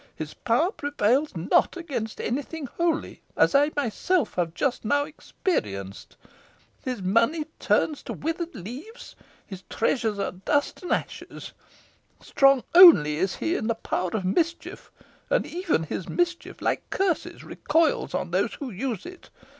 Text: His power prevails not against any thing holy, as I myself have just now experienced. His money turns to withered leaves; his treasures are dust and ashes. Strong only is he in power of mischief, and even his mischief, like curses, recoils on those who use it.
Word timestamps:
His 0.15 0.33
power 0.33 0.71
prevails 0.71 1.35
not 1.37 1.77
against 1.77 2.19
any 2.19 2.41
thing 2.41 2.65
holy, 2.65 3.21
as 3.37 3.53
I 3.53 3.69
myself 3.75 4.33
have 4.33 4.55
just 4.55 4.83
now 4.83 5.03
experienced. 5.05 6.17
His 6.83 7.03
money 7.03 7.45
turns 7.59 8.01
to 8.05 8.13
withered 8.13 8.55
leaves; 8.55 9.15
his 9.45 9.61
treasures 9.69 10.17
are 10.17 10.31
dust 10.31 10.81
and 10.81 10.91
ashes. 10.91 11.51
Strong 12.19 12.63
only 12.73 13.17
is 13.17 13.35
he 13.35 13.55
in 13.55 13.67
power 13.83 14.09
of 14.13 14.25
mischief, 14.25 14.89
and 15.29 15.45
even 15.45 15.83
his 15.83 16.09
mischief, 16.09 16.63
like 16.63 16.89
curses, 16.89 17.43
recoils 17.43 18.15
on 18.15 18.31
those 18.31 18.55
who 18.55 18.71
use 18.71 19.05
it. 19.05 19.29